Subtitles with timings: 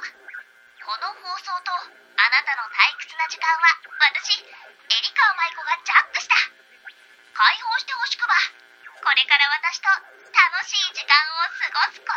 [0.00, 6.34] この放送とあなたの退屈な時間は私エリカ舞子がジャックした。
[7.36, 8.34] 解放してほしくば。
[9.02, 9.88] これから私と
[10.32, 12.12] 楽しい時間を過ごすこ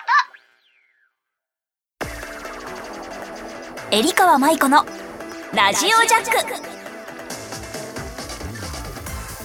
[3.90, 3.96] と。
[3.96, 4.86] エリカ舞子の
[5.54, 6.74] ラジオジャック。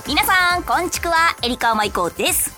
[0.07, 2.58] 皆さんこんちくはエリカ舞子です。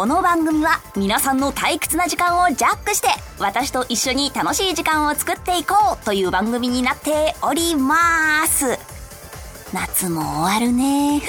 [0.00, 3.08] この番組は皆さんの退屈な時間をジャックして
[3.38, 8.78] 私と一緒に楽しい時間を作っていこうという番組になっております。
[9.74, 11.20] 夏も終わるね。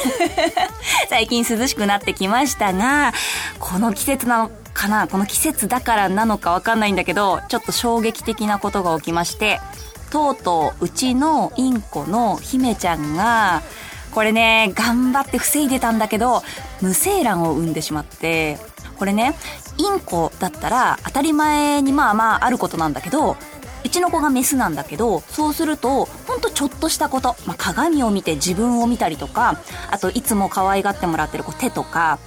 [1.10, 3.12] 最近涼しくなってきましたが
[3.60, 5.06] この季節なのかな？
[5.10, 9.60] この季節だからなのかわかんないんだけどちょっと衝撃的なことが起きまして
[10.12, 13.64] とうとううちのインコの姫ちゃんが
[14.12, 16.44] これね、頑張って防いでたんだけど、
[16.82, 18.58] 無精卵を産んでしまって、
[18.98, 19.36] これね、
[19.78, 23.38] インコだったら当たり前にまあまああることなんだけど、
[23.84, 32.20] うちの子がメスなんだけど、そうすると、ほんとちょっとしたこと、まあ、鏡を見て自分を見たりとか、あといつも可愛がってもらってるこう手とか、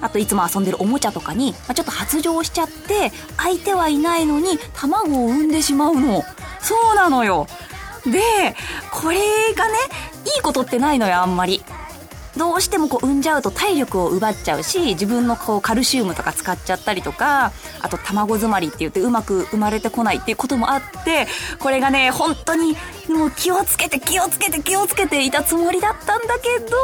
[0.00, 6.24] あといつも遊んでるおもちゃとかに、まあ、ちょっと発情しちゃって、相手はいないのに卵を産んでしまうの。
[6.60, 7.46] そうなのよ。
[8.04, 8.20] で、
[8.90, 9.18] これ
[9.54, 9.74] がね、
[10.24, 11.62] いいことってないのよ、あんまり。
[12.36, 21.26] どうしてもこう産んじゃうと体力を奪っちゃうし、自分のこうカルシウムとか使っちゃったりとか、あと卵詰まりって言ってうまく生まれてこないっていうこともあって、
[21.58, 22.74] これがね、本当に
[23.10, 26.76] もう気をつけて気をつけて気をつけていたつもりだったんだけど、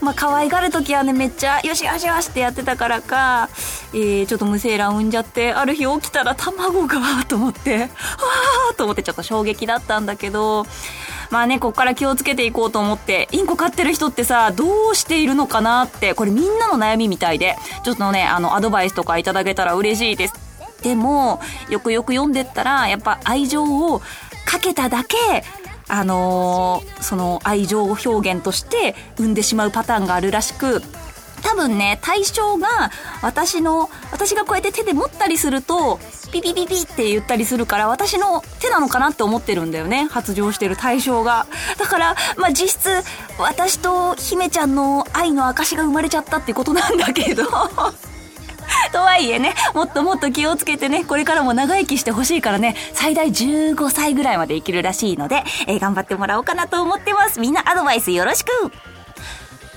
[0.00, 3.50] まあ可愛がる時はね、めっちゃよしよしよしってやってたからか、
[3.94, 6.98] えー、ちょっと無精卵産んじゃって、ある日起きたら卵が、
[7.28, 10.66] と思って、わーと思ってちょっと衝撃だったんだけど、
[11.32, 20.34] まあね、こっから気をつけていこうと思って、インコ飼ってる人ってさ、どうしているのかなって、これみんなの悩みみたいで、ちょっとね、あの、アドバイスとかいただけたら嬉しいです。
[20.82, 24.02] でも、よくよく読んでったら、やっぱ愛情を
[24.44, 25.16] かけただけ、
[25.88, 30.82] あのー、その愛情を表現として生んでしまうパターンがあるらしく、
[31.42, 32.90] 多分ね、対象が
[33.22, 35.98] 私の、私がこうやって手で持ったりすると、
[36.32, 40.08] ピピピピって言ったりするから、私の手なのかなって思ってるんだよね。
[40.10, 41.46] 発情してる対象が。
[41.78, 42.88] だから、まあ、実質、
[43.38, 47.44] 私と姫ちゃんの愛の証が生まれちゃったってことなんだけど。
[48.92, 57.40] とはいえね、もっともっと気をつけてね、これからも長生きしてほしいからね、最大15歳ぐらいまで生きるらしいので、えー、頑張ってもらおうかなと思ってます。
[57.40, 58.50] みんなアドバイスよろしく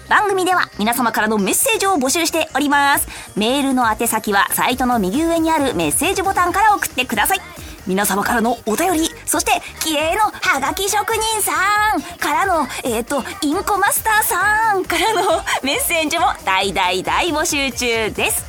[0.07, 3.07] 番組では皆様からのメッセージを募集しております。
[3.35, 7.39] メールの宛先はサイトの右上にあるメッセージボタンから送ってください。
[7.87, 11.51] 皆様からのお便り、そして、気鋭のハガキ職人さ
[11.95, 18.43] んからの、えっ、ー、と、インコマスターさんからのメッセージも大大大募集中です。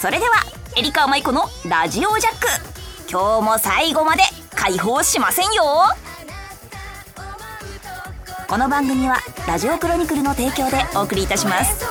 [0.00, 0.42] それでは、
[0.76, 2.48] エリカ舞子のラジオジャック。
[3.08, 4.22] 今日も最後まで
[4.56, 5.62] 解放しませんよ
[8.48, 9.16] この番組は
[9.48, 11.84] ラジオクロニクルの提供でお送りいたします。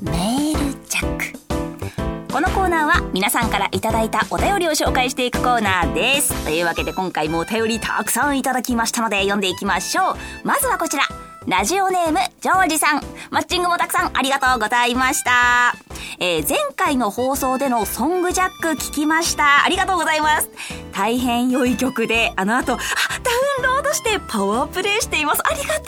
[0.00, 2.32] メールジャック。
[2.32, 6.44] このコーナーは皆さんからいただいたお便りを紹介していくコーナーです。
[6.44, 10.16] というわけで今回もお便りたくさんいただきましたので読んでいきましょう。
[10.44, 11.02] まずはこちら。
[11.48, 13.02] ラジオネーム、ジョージさん。
[13.30, 15.85] マッチングもたくさんありがとうございました。
[16.18, 19.64] えー、前回の放送でのソングジャック聞きました。
[19.64, 20.50] ありがとうございます。
[20.92, 25.42] 大変良い曲で、あの後、ダウンロードしてパワープレイしています。
[25.44, 25.86] ありがとう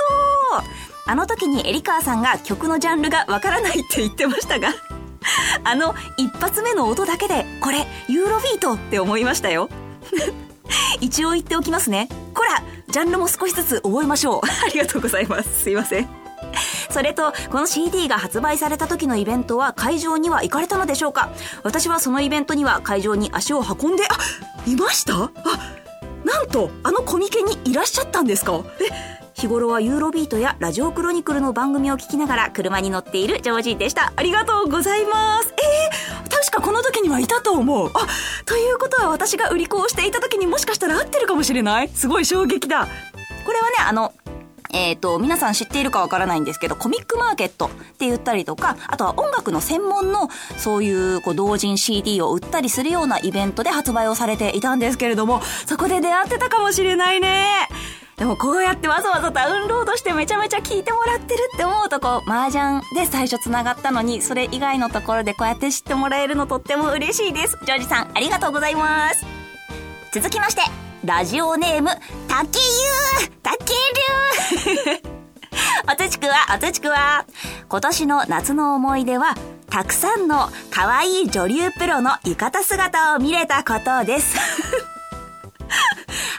[1.06, 4.75] あの時にエリカーさんが曲のジャンルがわからないって言ってましたが、
[5.65, 9.71] あの一発目の音だけで、これ、ユーロビートって思いましたよ。
[11.00, 12.09] 一応言っておきますね。
[12.34, 14.41] こらジャンルも少しずつ覚えましょう。
[14.45, 15.62] ありがとうございます。
[15.62, 16.28] すいません。
[16.91, 21.31] それと、この CD が発売された時のイベントは会場には行かれたのでしょうか？
[21.62, 25.15] 私はそのイベントには会場に足を運んで、あ、いました？
[25.15, 25.31] あ、
[26.25, 28.62] なんと、あのコミケにいらっしゃったんですか？
[28.81, 34.13] え、日頃はユーロビートやラジオクロニクルの番組を聞きながら車に乗っているジョージでした。
[34.16, 35.53] ありがとうございます。
[35.53, 37.91] えー、確かこの時にはいたと思う。
[37.95, 38.07] あ、
[38.47, 41.89] ということは私が売り子をしていた時にもしかしたら合ってるかもしれない？
[41.89, 42.89] すごい衝撃だ。
[43.47, 44.13] これはね、あの、
[44.70, 57.68] えっ、ー、と、皆さん知っているかわからないんですけど、コミックマーケットって言ったりとか、あとは音楽の専門の、そういう、こう、同人 CD を売ったりするようなイベントで発売をされていたんですけれども、そこで出会ってたかもしれないね。
[58.18, 67.56] でもこうやってわざわざダウンロードしてめちゃめちゃ聞いてもらってるって思うとこう、麻雀で最初繋がったのに、それ以外のところでこうやって知ってもらえるのとっても嬉しいです。
[67.65, 69.24] ジョージさん、ありがとうございます。
[70.12, 70.62] 続きまして、
[71.09, 71.89] ラジオネーム、
[72.28, 72.59] たけ
[73.22, 75.01] ゆうたける
[75.91, 76.19] おつち
[76.55, 77.25] おつちくわ。
[77.66, 79.34] 今年の夏の思い出は、
[79.71, 84.37] たくさんの可愛い女流プロの浴衣姿を見れたことです。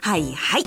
[0.03, 0.63] はいはい。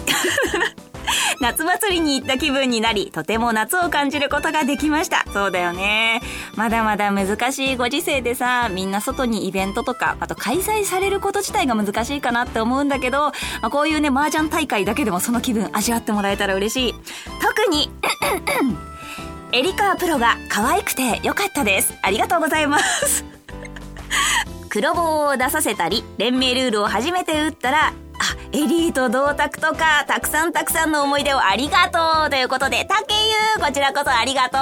[1.43, 5.25] 夏祭りに行った気分になり、とても夏を感じることができました。
[5.33, 6.23] そうだよね。
[6.55, 16.95] まだまだ難しいご時世でさ、みんな外にイベントとか、あと開催されること自体が難しいかなって思うんだけど、まあ、こういうね、麻雀大会だけでもその気分味わってもらえたら嬉しい。
[17.41, 17.91] 特に、
[19.51, 21.93] エリカープロが可愛くて良かったです。
[22.03, 23.25] ありがとうございます。
[24.71, 34.59] 黒棒を出させたり、連盟ルールを初めて打ったら、あ、エリート同卓とか、たくさんたくさんの思い出をありがとうということで、竹優、こちらこそありがと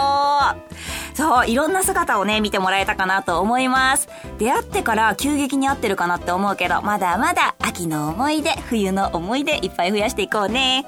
[0.58, 1.17] う。
[1.17, 4.08] そう、いろんな姿をね、見てもらえたかなと思います。
[4.38, 10.87] 出会ってから急激に合ってるかなって思うけど、まだまだ秋の思い出、冬の思い出いっぱい増やしていこうね。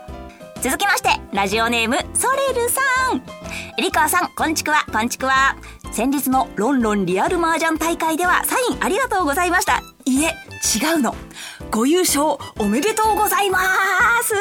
[0.63, 2.81] 続きまして、ラジオネーム、ソレルさ
[3.13, 3.23] ん。
[3.79, 5.57] エリカーさん、こんちくわ、こんちくわ。
[5.91, 9.83] 先日のロンロンリアル麻雀大会ではサインありがとうございました。
[10.05, 10.35] いえ、
[10.79, 11.15] 違うの。
[11.73, 13.59] ご優勝おめでとうございま
[14.23, 14.35] す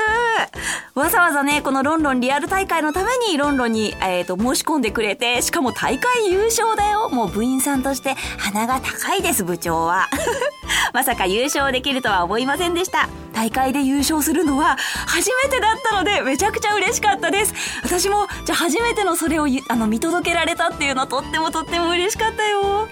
[0.94, 7.10] わざわざね、このロンロンリアル大会のためにロンロンに、えーと、申し込んでくれて、しかも大会優勝だよ。
[7.10, 10.10] もう部員さんとして鼻が高いです、部長は。
[10.94, 13.08] まさか優勝できるとは思いませんでした。
[13.34, 17.54] 大会で優勝するのは初めてだったのでめちゃくちゃ嬉しかったです。
[17.82, 22.90] 私も、じゃあ初めてのそれをあの見届けられたっていうのはとってもとっても嬉しかったよ。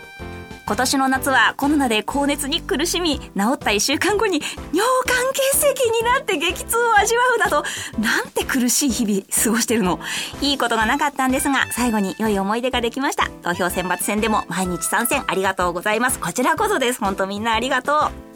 [0.69, 3.25] 今年の夏はコロナで高熱に苦しみ、治
[3.55, 4.39] った1週間後に
[4.71, 7.63] 尿管結石になって激痛を味わうなど、
[7.99, 9.99] なんて苦しい日々過ごしてるの。
[10.41, 13.31] いいことがなかったんですが、最後に良い思い出ができました。
[13.41, 16.19] 投票選抜戦でも毎日参戦ありがとうございます。
[16.19, 16.99] こちらこそです。
[16.99, 18.28] ほんとみんなありがとう。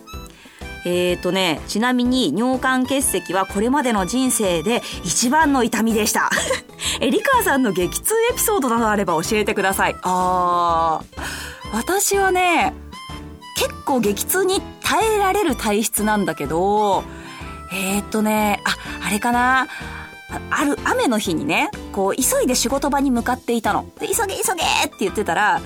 [0.85, 6.29] えーとね、ちなみに尿管結石はこれまでの人生で一番の痛みでした。
[6.99, 9.95] えりかさんの激痛エピソードなどあれば教えてください。
[10.01, 11.21] あー。
[11.73, 12.73] 私はね、
[13.57, 17.03] 結構激痛に耐えられる体質なんだけど、
[17.71, 19.67] えー、っとね、あ、あれかな。
[20.49, 23.85] ある雨の日にね、こう、急いで仕事場に向かっていたの。
[23.99, 25.61] で、急げ急げって言ってたら、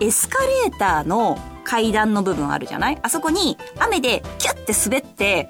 [0.00, 1.38] エスカレーターの
[1.70, 2.98] 階段の部分あるじゃない？
[3.00, 5.48] あそこに雨でキュッて滑って、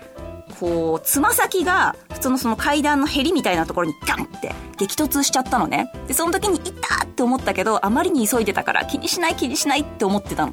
[0.58, 5.90] こう、つま先が、普通のその階段のヘリみたいなところにガンって激突しちゃったのね。
[6.08, 10.52] で、その時に、いたって思ったけど、あまりに急いでたから、気にしない気にしないって思ってたの。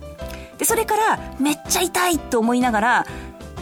[0.58, 3.06] で、それから、めっちゃ痛いって思いながら、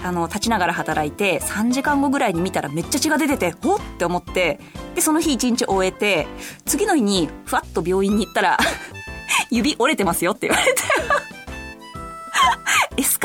[0.03, 4.59] あの、立ちながら働いて、3時間後ぐらいに見たらめっちゃ血が出てて、おって思って、
[4.93, 6.27] で、その日一日終えて、
[6.65, 8.59] 次の日に、ふわっと病院に行ったら
[9.49, 10.81] 指折れてますよって言われて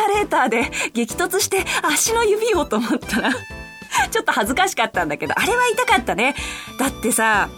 [0.00, 3.30] カレーターで激突して足の指をと思ったら
[4.10, 6.34] ちょっと恥ずかしかったんだけど、あれは痛かったね。
[6.78, 7.48] だってさ、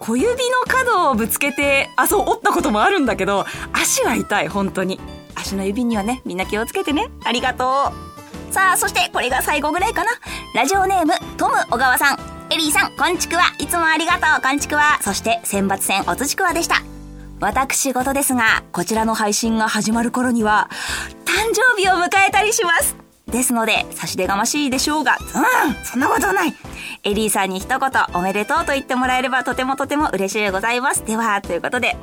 [0.00, 5.00] 小指の角をぶつけて、あ、そう、折ったこともあるんだけど、足は痛い、本当に。
[5.34, 7.08] 足の指にはね、みんな気をつけてね。
[7.24, 7.92] ありがと
[8.50, 8.52] う。
[8.52, 10.10] さあ、そしてこれが最後ぐらいかな。
[10.54, 12.18] ラジオネーム、トム小川さん。
[12.50, 13.42] エリーさん、こんちくわ。
[13.58, 14.98] いつもありがとう、こんちくわ。
[15.00, 16.82] そして、選抜戦おつちくわでした。
[17.40, 20.68] 私事ですが、こちらの配信が始まる頃には、
[21.24, 22.96] 誕生日を迎えたりします。
[23.26, 26.54] ですので、差し出がましいでしょうが、うん、そんなことない。
[27.04, 31.04] エリーさんに一言おめでとうと言ってもらえればとてもとても嬉しいございます。
[31.04, 31.96] では、ということで。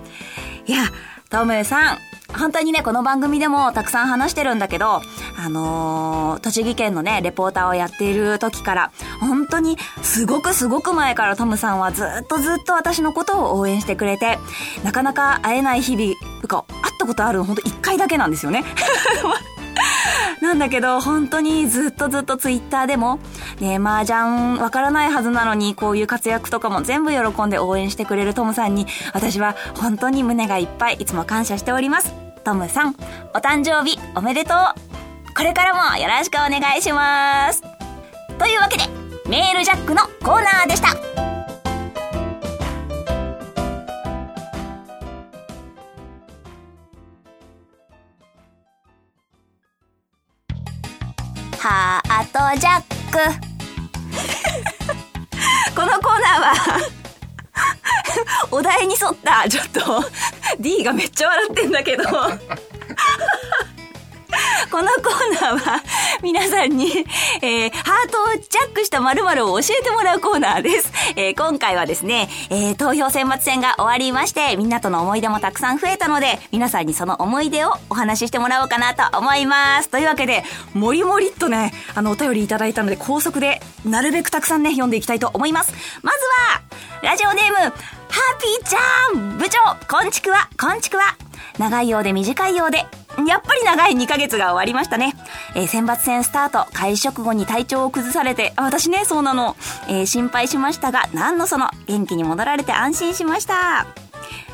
[0.67, 0.83] いや、
[1.29, 1.97] トムさん、
[2.31, 5.01] 反対にね、この番組でもたくさん話してるんだけど、
[5.37, 14.39] あのー、栃木県のね、レポーターをやっている時から、本当にすごくすごく前からトムさんはずっとずっと私のことを応援してくれて、
[14.83, 18.63] なかなか会えない日々、とか、会ったことあるの本当一回だけなんですよね。
[20.41, 23.19] なんだけど、本当にずっとずっとツイッターでも、
[23.59, 32.13] ね、麻雀わからないはずなのに、こういう活躍とかも全部喜んで応援してくれるトムさんに、私は本当に胸がいっぱい、いつも感謝しております。
[32.43, 32.95] トムさん、
[33.33, 37.61] お誕生日おめでとうこれからもよろしくお願いします。
[38.37, 38.83] というわけで、
[39.27, 41.34] メールジャックのコーナーでした。
[52.57, 52.81] ジャッ
[53.11, 53.19] ク。
[55.75, 56.53] このコーナーは
[58.49, 59.81] お題に沿ったちょっと
[60.59, 62.03] D がめっちゃ笑ってんだけど。
[64.69, 65.83] このコーナーは
[66.23, 66.87] 皆さんに、
[67.41, 70.91] えー、ハートをジャックした〇〇を教えてもらうコーナーです。
[71.15, 79.89] えー、今回はですね、えー、投票選抜戦が終わりまして、みんなとの思い出もたくさん増えたので、皆さんにその思い出をお話ししてもらおうかなと思います。
[79.89, 80.43] というわけで、
[80.73, 85.73] もりもりっとね、あの、お便りいただいたので、高速で、なるべくたくさんね、読んでいきたいと思います。
[86.01, 86.17] まず
[86.51, 86.61] は、
[87.01, 87.71] ラジオネーム、ハ
[88.39, 91.03] ピーちゃん部長こんちくわこんちくわ
[91.59, 92.85] 長いようで短いようで
[93.23, 95.13] やっぱり長い2ヶ月が終わりましたね。
[95.55, 99.55] えー、選抜戦スタート、開始直後に体調を崩されて、私ね、そうなの、
[99.87, 103.87] えー、心配しましたが、何のその、元気に戻られて安心しました。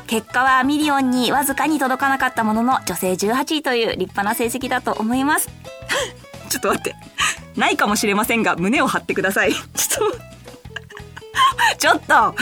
[0.06, 5.48] 結果はミリオンにわずかに届かなかったものの、女性18位という立派な成績だと思います。
[6.48, 6.94] ちょっと待って。
[7.56, 9.52] ないかもしれませんが、胸を張ってください。
[9.52, 10.18] ちょっと、
[11.78, 12.34] ちょっと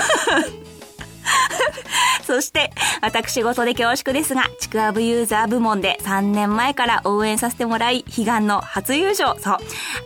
[2.26, 9.40] そして、私事で恐縮ですが、ちくわぶユーザー部門で3年前から応援させてもらい、悲願の初優勝。
[9.40, 9.58] そう。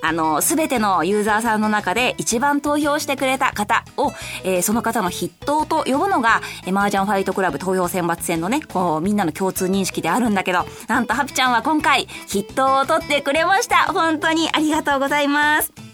[0.03, 4.13] あの、すべてのユーザーさんの中で一番投票してくれた方を、
[4.45, 13.93] えー、その方の筆頭と呼ぶのが、えー、麻雀ファイトクラブ投票選抜戦のね、こう、みんなの共通認識であるんだけど、なんとハピちゃんは今回、筆頭を取ってくれました。
[13.93, 15.94] 本当にありがとうございます。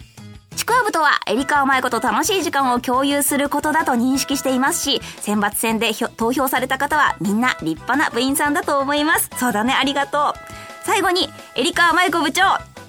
[0.60, 9.30] ちくわぶとは、エリカオマイコと楽しい時間を共有することだと認識していますし、選抜戦で投票された方はみんな立派な部員さんだと思います。
[9.38, 10.84] そうだね、ありがとう。
[10.84, 12.42] 最後に、エリカオマイコ部長、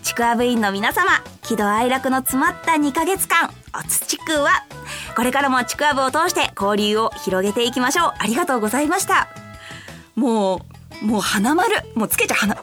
[0.03, 4.51] ちくわ部員の皆様、喜怒哀楽の詰まった2ヶ月間、おつちくわ。
[5.15, 8.13] これからもちくわ部を通して交流を広げていきましょう。
[8.19, 9.29] ありがとうございました。
[10.15, 10.59] も
[11.01, 12.53] う、もう花丸、もうつけちゃ、花、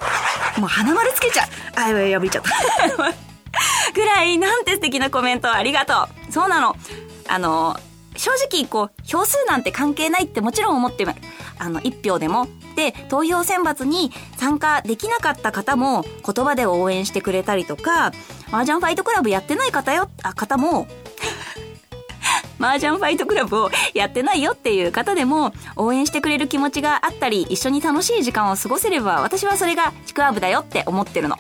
[0.59, 1.49] もう花丸つけちゃ。
[1.77, 3.15] あ、やばい、ちゃった。
[3.95, 6.33] ぐらいなんて素敵なコメントありがとう。
[6.33, 6.76] そうなの。
[7.28, 7.76] あの、
[8.17, 11.12] 正直こう、票数なんて関係ないってもちろん思ってる。
[11.59, 12.49] あの、一票でも。
[12.76, 18.12] で、投票選抜に参加できなかった方も言葉で応援してくれたりとか、
[18.50, 20.87] 麻雀ファイトクラブやってない方よ、あ、方も、
[22.61, 31.37] 麻雀ファイトクラブをやってないよっていう方でも応援してくれる気持ちがあったり一緒に楽しい時間を過ごせれば私はそれがちくわぶだよって思ってるの。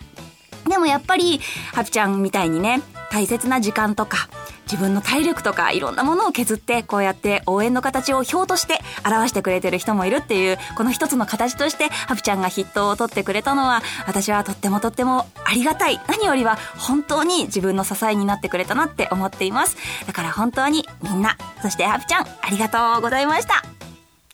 [0.68, 1.40] でもやっぱり、
[1.72, 4.28] ハピちゃんみたいにね、大切な時間とか、
[4.70, 15.98] 自分の体力とかいろんなものを削ってこうやって応援の形を表として表してくれてる人もいるっていうこの一つの形としてハピちゃんが筆頭を取ってくれたのは私はとってもとってもありがたい。
[16.06, 19.78] 何よりは本当に自分の支えになってくれたなって思っています。
[20.06, 23.62] だから本当にみんなそしてハピちゃんありがとうございました。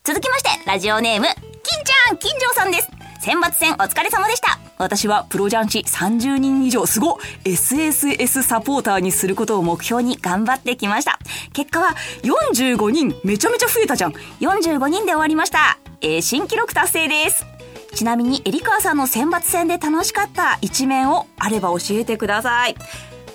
[0.03, 1.29] 続きましてラジオネーム
[1.63, 3.04] 金ちゃん金城さんです。
[3.25, 11.19] 選抜戦お疲れ様でした私はプロ雀士30人以上すご SSS サポーターにすることを目標に頑張ってきました。
[11.55, 14.13] 結果は45人めちゃめちゃ増えたじゃん。
[14.41, 15.79] 45人で終わりました。
[16.03, 17.47] えー、新記録達成です。
[17.95, 22.77] ちなみに、エリカーさんの選抜戦で楽しかった一面をあれば教えてください。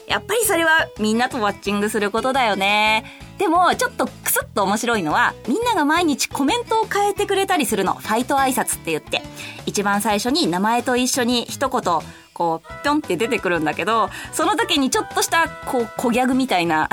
[0.08, 3.05] やっぱりそれはみんなとマッチングすることだよね。
[3.39, 7.93] でも、ちょっとクスッと面白いのは、みんなが毎日コメントを変えてくれたりするの。
[7.93, 9.22] ファイト挨拶って言って。
[9.65, 11.81] 一番最初に名前と一緒に一言、
[12.34, 16.89] こう、ぴょんって出てくるんだけど、その時にちょっとした、こう、小ギャグみたいな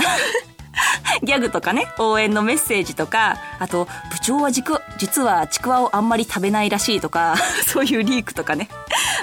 [1.24, 7.34] ギャグとかね、応援のメッセージとか、あと、部長は実はちくわをあんまり食べないらしいとか、
[7.66, 8.68] そういうリークとかね。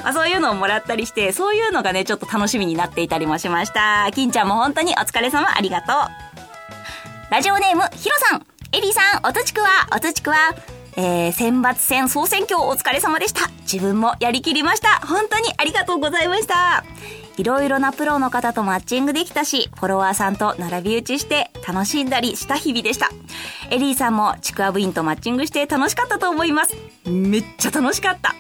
[0.04, 4.10] あ、そういうのをもらったりして、そういうのがね、ちょっと楽しみになっていたりもしました。
[4.14, 6.23] 金ちゃんも本当にお疲れ様ありがとう。
[7.34, 8.46] ラジオネーム、ヒロさん。
[8.74, 10.36] エリーさん、おとちくわ、おとちくわ。
[10.96, 13.50] えー、選抜戦総選挙お疲れ様でした。
[13.62, 15.00] 自分もやりきりました。
[15.08, 16.84] 本当にありがとうございました。
[17.38, 23.10] いろいろなプロの方とマッチングできたし、フォロワーさんと並び打ちして楽しんだりした日々でした。
[23.72, 26.76] エリーさんもちくわ部員とマッチングして楽しかったと思います。
[27.10, 28.36] めっちゃ楽しかった。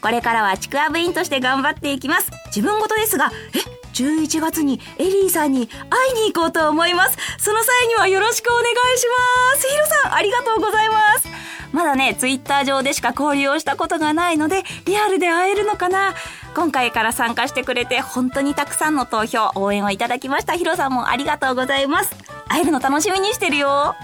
[0.00, 2.30] これからはちくわ部員として頑張っていきます。
[2.46, 7.18] 自分ごとですが、え11月にエリーさんに会いに行こうと思います。
[7.38, 9.06] その際にはよろしくお願いし
[9.54, 9.68] ます。
[9.68, 11.28] ヒロさん、ありがとうございます。
[11.72, 16.14] まだね、ツイッター上でしか交流をしたことがないので、リアルで会えるのかな
[16.54, 20.54] 今回から参加してくれて、本当にたくさんの投票、応援をいただきました。
[20.54, 22.16] ヒロさんもありがとうございます。
[22.48, 23.94] 会えるの楽しみにしてるよ。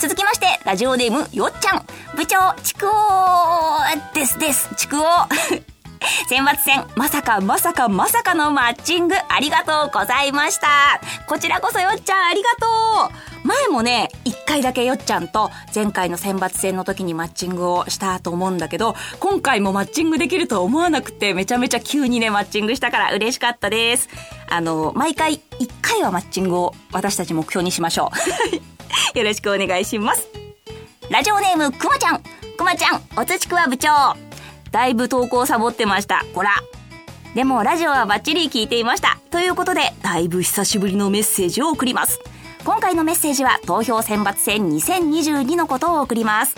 [0.00, 1.84] 続きまして、ラジオネーム、よっちゃん。
[2.16, 4.74] 部長、ちくおーですです。
[4.76, 5.04] ちくお
[6.28, 10.68] 選抜戦、まさかまさかまさかのマッチング、ありがとうございました。
[11.26, 13.46] こちらこそよっちゃん、ありがとう。
[13.46, 24.08] 前もね、一回だけよっちゃんと前回の選抜戦の時にマッチングをしたと思うんだけど、今回もマッチングできると思わなくて、めちゃめちゃ急にね、マッチングしたから嬉しかったです。
[24.48, 28.10] あの、毎回一回はマッチングを私たち目標にしましょ
[29.14, 29.18] う。
[29.18, 30.26] よろしくお願いします。
[31.10, 32.22] ラジオネーム、くまちゃん。
[32.56, 34.33] くまちゃん、おつちくわ部長。
[34.74, 36.24] だいぶ投稿サボってました。
[36.34, 36.50] こら。
[37.36, 39.20] でもラジオはバッチリ聞いていました。
[39.30, 42.18] ということで、だいぶ久しぶりのメッセージを送ります。
[42.64, 46.56] 今回のメッセージは投票選抜戦2022のことを送ります。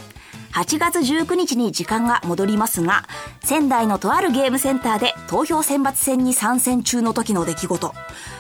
[0.54, 3.04] 8月19日に時間が戻りますが、
[3.44, 7.92] 仙台のとあるゲームセンターで投票選抜戦に参戦中の時の出来事。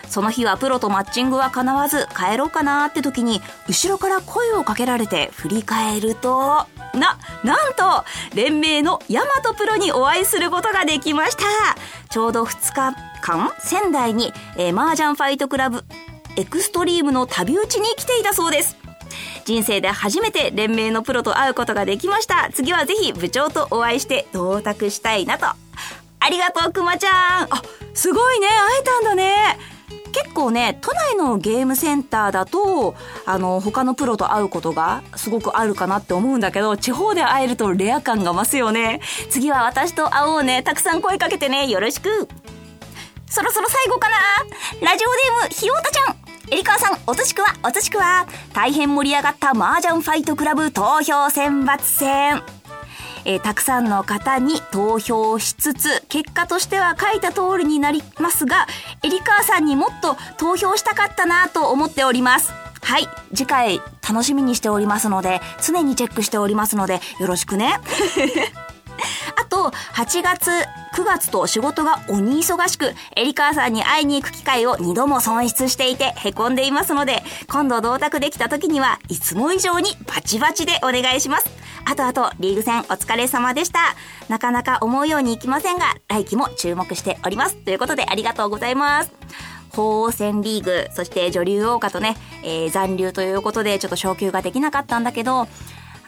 [0.08, 11.44] その日はプロとマッチングは叶わず帰ろうかなって時に、後ろから声をかけられて振り返ると、な、なんと、連盟のヤマトプロにお会いすることができました。
[12.08, 15.84] ちょうど2日間、仙台に、えー、麻雀ファイトクラブ
[16.36, 18.76] エクストリームの旅打ちに来ていたそうです。
[19.44, 22.50] 人生で初めて連盟のプロと会うことができました。
[22.52, 25.46] 次はぜひ部長とお会いして同卓したいなと。
[25.46, 25.56] あ
[26.28, 27.12] りがとう、くまちゃん。
[27.50, 27.62] あ、
[27.94, 28.48] すごいね。
[28.48, 29.75] 会えたんだね。
[30.16, 32.94] 結構ね、都内のゲームセンターだと、
[33.26, 39.00] あの、他のプロと会うことがすごくあるかなって思うんだけど、地方で会えるとレア感が増すよね。
[39.28, 40.62] 次は私と会おうね。
[40.62, 41.68] たくさん声かけてね。
[41.68, 42.28] よろしく。
[43.28, 44.16] そろそろ最後かな
[44.80, 45.08] ラジオ
[45.38, 46.16] ネーム、ひよたちゃん。
[46.50, 52.55] エリカさん、おとしくは、おとしくは、大変盛り上がった麻雀ファイトクラブ投票選抜戦。
[53.26, 58.68] えー、たくさんの方に投票しつつ、結果としては書いた通りになりますが、
[59.02, 62.52] エリカーさんにもっと投票したかったなと思っております。
[62.82, 63.08] はい。
[63.34, 67.80] 次回楽しみにしておりますので、常にチェックしておりますので、よろしくね。
[69.36, 70.50] あと、8月、
[70.94, 81.65] 9月と仕事が鬼忙しく、エリカーさんに会いに行く機会を2度も損失していて、凹んでいますので、今度同卓できた時には、いつも以上にバチバチでお願いします。
[81.88, 83.78] あとあと、リーグ戦お疲れ様でした。
[84.28, 87.54] なかなか思うようにいきませんが、来期も注目しております。
[87.54, 89.12] ということで、ありがとうございます。
[89.70, 95.46] 鳳凰戦リーグ、そして女流王家とね、えー、残留ということで、ちょっと昇級ができなかったんだけど、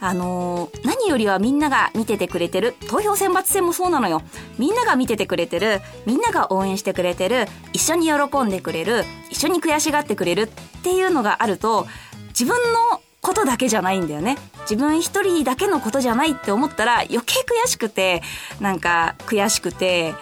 [0.01, 4.21] あのー、何よりはみんなが見ててくれてる、投票選抜戦もそうなのよ。
[4.57, 10.47] みんなが見ててくれてる、みんなが応援してくれてる、一緒に喜んでくれる、一緒に悔しがってくれるっ
[10.83, 11.87] ていうのがあると、
[12.29, 14.37] 自分のことだけじゃないんだよね。
[14.61, 18.21] 自分一人だけのことじゃないって思ったら余計悔しくて、
[18.59, 20.13] なんか悔しくて、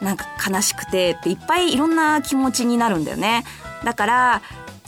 [0.00, 3.44] なんか悲しくてっていっぱいいろんな気持ちになるんだよね。
[3.84, 4.42] だから、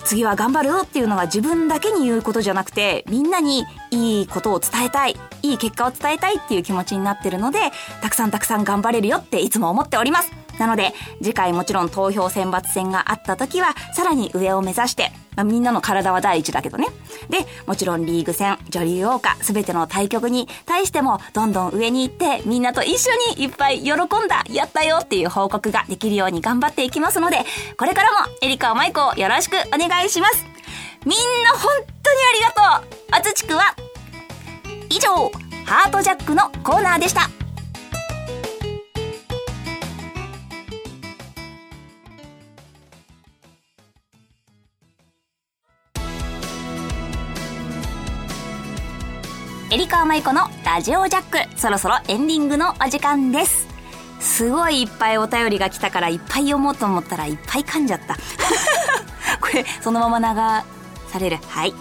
[0.05, 7.59] 次は頑張るよっていうのは自分だけに言うことじゃなくて、みんなにいいことを伝えたい、いい結果を伝えたいっていう気持ちになってるので、
[8.01, 10.38] たくさんたくさん頑張れるよっていつも思っております。
[10.59, 16.89] なので、次回もちろん投票選抜戦があった時は、さらに上を目指して、まあ、みんなの体は第一だけどね。
[17.31, 23.97] で、もちろんリーグ戦、女流王家、すべての対局に対しても、どんどん上に行って、みんなと一緒にいっぱい喜ん
[24.29, 27.45] だ、やったよっていう報告ができるように頑張っていきますので、
[27.77, 30.45] これからもエリカマイコをよろしくお願いします。
[31.05, 31.71] みんな本
[32.03, 33.75] 当にありがとうあつちくは
[34.91, 35.31] 以上、
[35.65, 37.38] ハートジャックのコーナーでした。
[49.79, 53.69] リカーマイコのラジオジャック、そろそろエンディングのお時間です。
[54.19, 58.17] すごいいっぱいお便りが来たからいっぱい読もうと思ったらいっぱい噛んじゃった。
[59.41, 60.35] これ、そのまま流
[61.13, 61.39] される。
[61.47, 61.75] はい。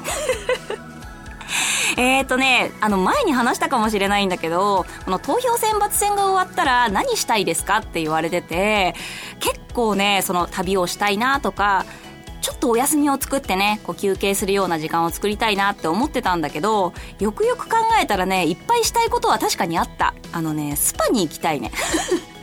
[1.97, 8.93] えっとね、あの前に話したかもしれないんだけど、この投票選抜戦が終わったら何したいですかって言われてて、
[9.39, 11.83] 結構ね、その旅をしたいなとか、
[12.47, 20.13] ちょっとお休みを作ってね、こう休憩するような時間を作りたいなって思ってたんだけど、よくよく考えたらね、いっぱいしたいことは確かにあった。
[20.31, 21.73] あのね、スパに行きたいね。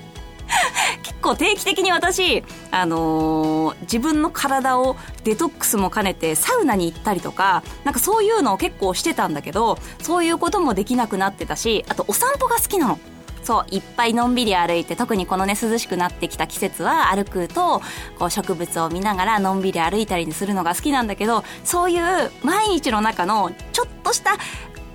[1.03, 12.99] 結構定期的に私、あのー、自分の体をデトックスも兼ねてサウナに行ったりとか、なんかそういうのを結構してたんだけど、そういうこともできなくなってたし、あとお散歩が好きなの。
[13.45, 17.81] そういっぱいのんびり歩いて特にこのね涼しくなってきた季節は歩くと
[18.19, 24.37] こう植物を見ながらのんびり歩いたりするのが好きなんだけどそういう毎日の中のちょっとした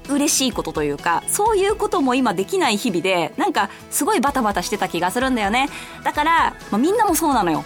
[0.10, 5.70] 嬉しいことというかそういうことも今できない日々でなんかすごいバタバタしてた気がするんだよね。
[6.04, 7.64] だから、まあ、みんなもそうなのよ。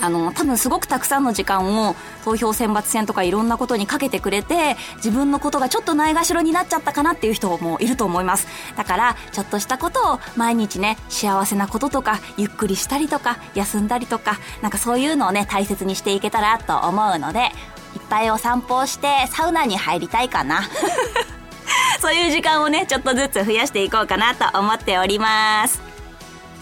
[0.00, 8.46] あの、多分すごくたくさんの時間を投票選抜戦とかいろんなことにかけてくれて、自分のことがちょっとないがしろになっちゃったかなっていう人もいると思います。
[8.76, 17.50] だから、ちょっとしたことを毎日ね、幸せなこととか、ゆっくりしたりとか、休んだりとか、なんかそういうのをね、大切にしていけたらと思うので、
[17.94, 20.62] いっぱいお散歩をしてサウナに入りたいかな。
[22.00, 25.85] そういう時間をね、ちょっとずつ増やしていこうかなと思っております。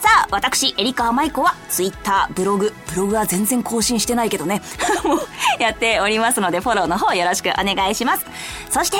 [0.04, 4.60] さあ、私、エリカ・マイコは、ツイッター、ブログ、ブログは全然更新してないけどね、
[5.02, 5.18] もう、
[5.58, 8.26] やっておりますので、フォローの方よろしくお願いします。
[8.68, 8.98] そして、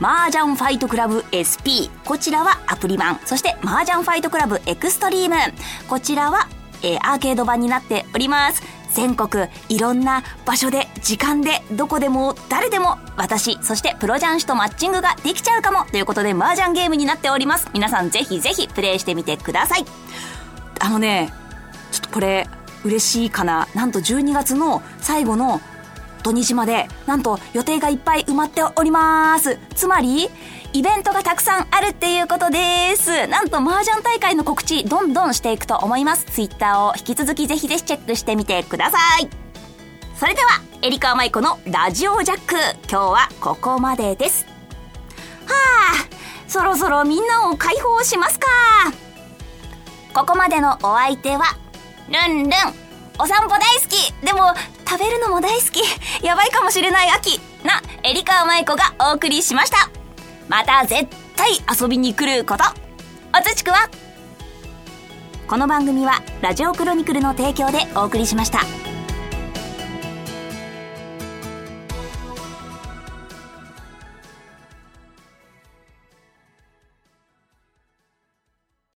[0.00, 1.90] 麻雀ファイトクラブ SP。
[2.06, 3.20] こちらはアプリ版。
[3.26, 5.36] そして、麻雀ファイトクラブエクストリーム。
[5.86, 6.48] こちらは、
[6.82, 8.62] えー、アーケード版になっております。
[8.94, 17.68] 全国いろんな場所で時間でどこでも誰でも私そしてプロ雀士とマッチングができちゃうかもということで麻雀ゲームになっております。
[17.72, 19.84] 皆さんぜひぜひプレイしてみてください。
[20.80, 21.32] あのね
[21.90, 22.48] ちょっとこれ
[22.84, 23.68] 嬉しいかな。
[23.74, 25.60] なんと12月の最後の
[26.22, 29.58] 土日までなんと予定がいっぱい埋まっております。
[29.74, 30.30] つまり
[30.74, 33.26] イベントがたくさんあるっていうことです。
[33.26, 36.24] なんと麻雀大会の告知どんどんしていくと思います。
[36.24, 39.28] ツイッターを引き続きぜひぜひチェックしてみてください。
[40.18, 42.54] それでは、エリカ・マイコのラジオジャック。
[42.88, 44.46] 今日はここまでです。
[45.44, 45.52] は
[45.92, 48.46] あ、そろそろみんなを解放しますか。
[50.14, 51.44] ここまでのお相手は、
[52.08, 52.52] ルンルン。
[53.18, 54.12] お散歩大好き。
[54.24, 54.54] でも、
[54.88, 55.82] 食べるのも大好き。
[56.24, 57.40] やばいかもしれない秋。
[57.62, 60.01] な、エリカ・マイコがお送りしました。
[60.52, 62.64] また絶対遊びに来ること
[63.34, 63.88] おつちくは
[65.48, 68.91] この番組はラジオクロニクルの提供でお送りしました。